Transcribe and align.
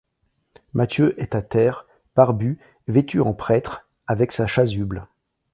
Matthieu 0.73 1.13
est 1.21 1.35
à 1.35 1.43
terre, 1.43 1.85
barbu, 2.15 2.57
vêtu 2.87 3.21
en 3.21 3.35
prêtre, 3.35 3.87
avec 4.07 4.31
sa 4.31 4.47
chasuble. 4.47 5.05